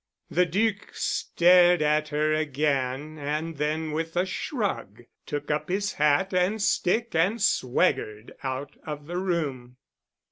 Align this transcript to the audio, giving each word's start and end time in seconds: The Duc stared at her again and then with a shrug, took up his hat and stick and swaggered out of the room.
The 0.31 0.47
Duc 0.47 0.89
stared 0.95 1.83
at 1.83 2.07
her 2.07 2.33
again 2.33 3.19
and 3.19 3.57
then 3.57 3.91
with 3.91 4.17
a 4.17 4.25
shrug, 4.25 5.03
took 5.27 5.51
up 5.51 5.69
his 5.69 5.93
hat 5.93 6.33
and 6.33 6.59
stick 6.59 7.13
and 7.13 7.39
swaggered 7.39 8.33
out 8.41 8.77
of 8.83 9.05
the 9.05 9.17
room. 9.17 9.77